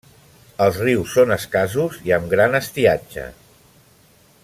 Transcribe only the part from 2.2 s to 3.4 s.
gran estiatge.